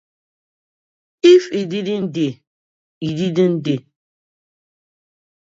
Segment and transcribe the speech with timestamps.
[1.33, 2.33] If e didnʼt dey,
[3.07, 3.79] e didnʼt dey.